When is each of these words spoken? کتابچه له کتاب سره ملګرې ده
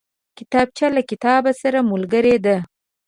کتابچه 0.37 0.87
له 0.95 1.01
کتاب 1.09 1.43
سره 1.61 1.79
ملګرې 1.91 2.35
ده 2.45 2.57